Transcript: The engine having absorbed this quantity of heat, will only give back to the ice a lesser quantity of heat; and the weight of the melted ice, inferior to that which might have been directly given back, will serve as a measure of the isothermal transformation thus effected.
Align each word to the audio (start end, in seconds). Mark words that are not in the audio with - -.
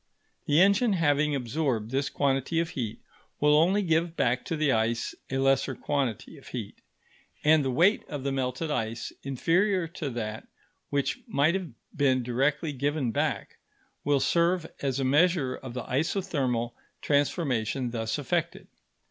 The 0.47 0.59
engine 0.59 0.93
having 0.93 1.35
absorbed 1.35 1.91
this 1.91 2.09
quantity 2.09 2.59
of 2.59 2.69
heat, 2.71 2.99
will 3.39 3.55
only 3.55 3.83
give 3.83 4.15
back 4.17 4.43
to 4.45 4.55
the 4.57 4.71
ice 4.71 5.13
a 5.29 5.37
lesser 5.37 5.75
quantity 5.75 6.39
of 6.39 6.47
heat; 6.47 6.81
and 7.43 7.63
the 7.63 7.69
weight 7.69 8.03
of 8.09 8.23
the 8.23 8.31
melted 8.31 8.71
ice, 8.71 9.11
inferior 9.21 9.87
to 9.89 10.09
that 10.09 10.47
which 10.89 11.19
might 11.27 11.53
have 11.53 11.69
been 11.95 12.23
directly 12.23 12.73
given 12.73 13.11
back, 13.11 13.57
will 14.03 14.19
serve 14.19 14.65
as 14.81 14.99
a 14.99 15.03
measure 15.05 15.53
of 15.53 15.75
the 15.75 15.83
isothermal 15.83 16.73
transformation 17.03 17.91
thus 17.91 18.17
effected. 18.17 18.65